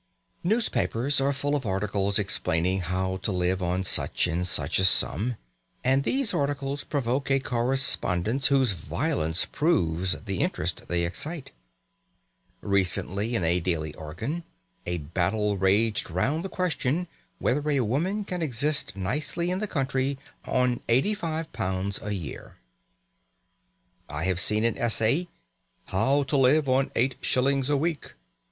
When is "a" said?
4.79-4.83, 7.29-7.39, 13.43-13.59, 14.87-14.97, 17.69-17.81, 22.03-22.15, 27.69-27.77